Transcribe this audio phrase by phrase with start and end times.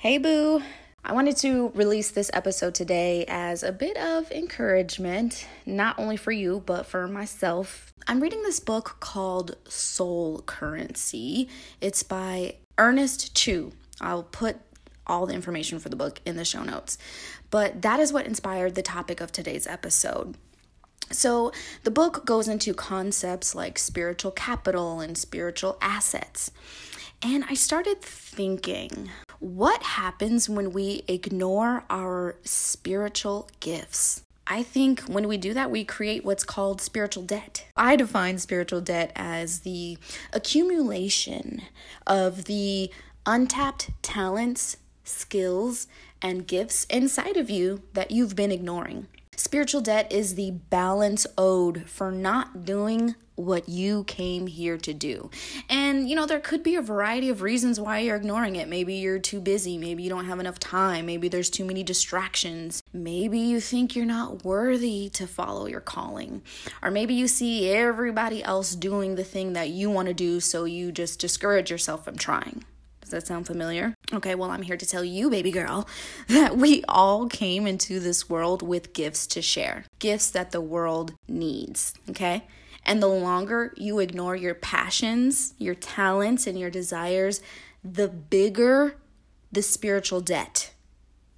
[0.00, 0.62] Hey, boo.
[1.04, 6.30] I wanted to release this episode today as a bit of encouragement, not only for
[6.30, 7.92] you, but for myself.
[8.06, 11.48] I'm reading this book called Soul Currency.
[11.80, 13.72] It's by Ernest Chu.
[14.00, 14.58] I'll put
[15.04, 16.96] all the information for the book in the show notes.
[17.50, 20.36] But that is what inspired the topic of today's episode.
[21.10, 21.50] So,
[21.82, 26.52] the book goes into concepts like spiritual capital and spiritual assets.
[27.20, 29.10] And I started thinking,
[29.40, 34.22] what happens when we ignore our spiritual gifts?
[34.46, 37.66] I think when we do that, we create what's called spiritual debt.
[37.76, 39.98] I define spiritual debt as the
[40.32, 41.62] accumulation
[42.06, 42.90] of the
[43.26, 45.86] untapped talents, skills,
[46.22, 49.08] and gifts inside of you that you've been ignoring.
[49.38, 55.30] Spiritual debt is the balance owed for not doing what you came here to do.
[55.70, 58.66] And you know, there could be a variety of reasons why you're ignoring it.
[58.66, 62.82] Maybe you're too busy, maybe you don't have enough time, maybe there's too many distractions.
[62.92, 66.42] Maybe you think you're not worthy to follow your calling.
[66.82, 70.64] Or maybe you see everybody else doing the thing that you want to do, so
[70.64, 72.64] you just discourage yourself from trying.
[73.08, 73.94] Does that sound familiar?
[74.12, 75.88] Okay, well, I'm here to tell you, baby girl,
[76.28, 81.14] that we all came into this world with gifts to share, gifts that the world
[81.26, 82.46] needs, okay?
[82.84, 87.40] And the longer you ignore your passions, your talents, and your desires,
[87.82, 88.96] the bigger
[89.50, 90.72] the spiritual debt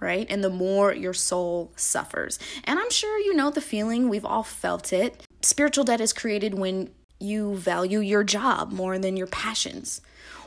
[0.00, 0.26] right?
[0.28, 2.38] And the more your soul suffers.
[2.64, 5.24] And I'm sure you know the feeling, we've all felt it.
[5.40, 6.90] Spiritual debt is created when
[7.24, 10.00] you value your job more than your passions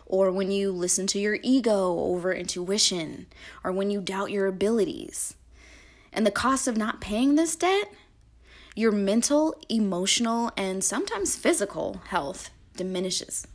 [0.07, 3.27] or when you listen to your ego over intuition,
[3.63, 5.35] or when you doubt your abilities.
[6.13, 7.91] And the cost of not paying this debt,
[8.73, 13.47] your mental, emotional, and sometimes physical health diminishes.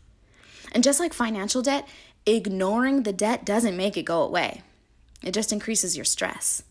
[0.72, 1.88] And just like financial debt,
[2.26, 4.62] ignoring the debt doesn't make it go away,
[5.22, 6.62] it just increases your stress.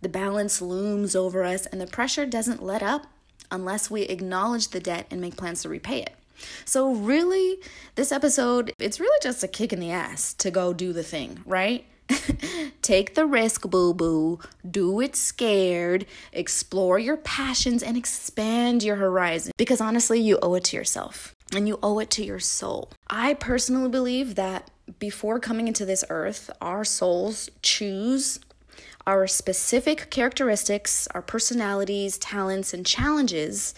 [0.00, 3.06] The balance looms over us, and the pressure doesn't let up
[3.50, 6.14] unless we acknowledge the debt and make plans to repay it.
[6.64, 7.58] So, really,
[7.96, 11.40] this episode, it's really just a kick in the ass to go do the thing,
[11.44, 11.84] right?
[12.82, 14.40] Take the risk, boo boo.
[14.68, 16.06] Do it scared.
[16.32, 21.68] Explore your passions and expand your horizon because honestly, you owe it to yourself and
[21.68, 22.90] you owe it to your soul.
[23.08, 28.40] I personally believe that before coming into this earth, our souls choose
[29.06, 33.74] our specific characteristics, our personalities, talents, and challenges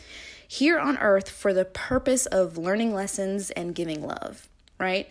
[0.47, 5.09] here on earth for the purpose of learning lessons and giving love, right?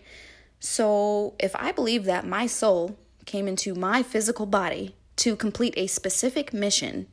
[0.60, 2.96] So if I believe that my soul
[3.26, 7.06] came into my physical body to complete a specific mission,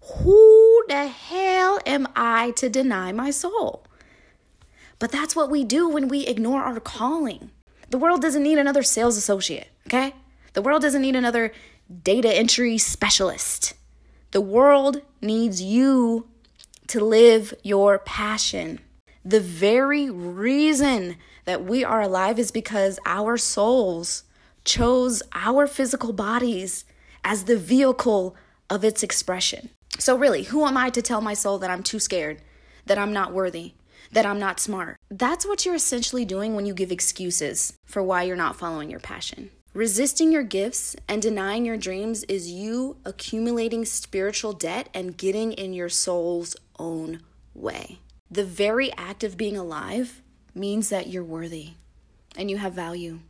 [0.00, 3.84] who the hell am I to deny my soul?
[4.98, 7.50] But that's what we do when we ignore our calling.
[7.90, 10.14] The world doesn't need another sales associate, okay?
[10.52, 11.52] The world doesn't need another
[12.02, 13.74] data entry specialist.
[14.32, 16.28] The world needs you
[16.88, 18.80] to live your passion.
[19.24, 24.24] The very reason that we are alive is because our souls
[24.64, 26.84] chose our physical bodies
[27.24, 28.36] as the vehicle
[28.68, 29.70] of its expression.
[29.98, 32.42] So, really, who am I to tell my soul that I'm too scared,
[32.86, 33.72] that I'm not worthy,
[34.12, 34.96] that I'm not smart?
[35.10, 39.00] That's what you're essentially doing when you give excuses for why you're not following your
[39.00, 39.50] passion.
[39.74, 45.74] Resisting your gifts and denying your dreams is you accumulating spiritual debt and getting in
[45.74, 47.20] your soul's own
[47.54, 47.98] way.
[48.30, 50.22] The very act of being alive
[50.54, 51.72] means that you're worthy
[52.34, 53.20] and you have value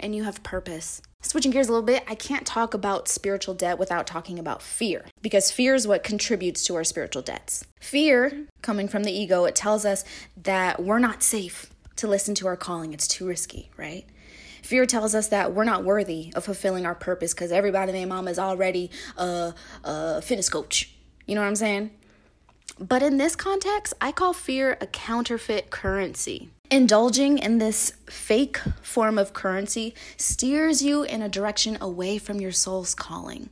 [0.00, 1.02] and you have purpose.
[1.22, 5.04] Switching gears a little bit, I can't talk about spiritual debt without talking about fear
[5.22, 7.64] because fear is what contributes to our spiritual debts.
[7.80, 10.04] Fear, coming from the ego, it tells us
[10.36, 14.06] that we're not safe to listen to our calling, it's too risky, right?
[14.62, 18.30] Fear tells us that we're not worthy of fulfilling our purpose because everybody named mama
[18.30, 19.54] is already a,
[19.84, 20.92] a fitness coach.
[21.26, 21.90] You know what I'm saying?
[22.78, 26.50] But in this context, I call fear a counterfeit currency.
[26.70, 32.52] Indulging in this fake form of currency steers you in a direction away from your
[32.52, 33.50] soul's calling.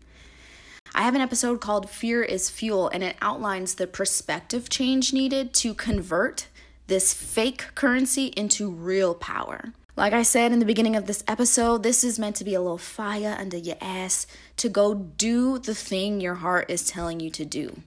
[0.95, 5.53] I have an episode called Fear is Fuel, and it outlines the perspective change needed
[5.55, 6.49] to convert
[6.87, 9.75] this fake currency into real power.
[9.99, 12.61] Like I said in the beginning of this episode, this is meant to be a
[12.61, 14.29] little fire under your ass
[14.59, 17.81] to go do the thing your heart is telling you to do.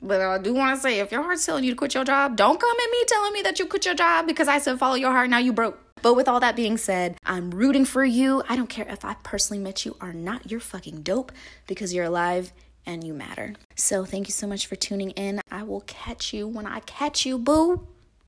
[0.00, 2.36] But I do want to say if your heart's telling you to quit your job,
[2.36, 4.94] don't come at me telling me that you quit your job because I said follow
[4.94, 5.78] your heart, now you broke.
[6.00, 8.42] But with all that being said, I'm rooting for you.
[8.48, 10.50] I don't care if I personally met you or not.
[10.50, 11.32] You're fucking dope
[11.66, 12.50] because you're alive
[12.86, 13.56] and you matter.
[13.74, 15.42] So thank you so much for tuning in.
[15.50, 17.86] I will catch you when I catch you, boo.